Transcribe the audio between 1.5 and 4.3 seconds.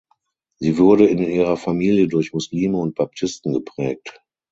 Familie durch Muslime und Baptisten geprägt.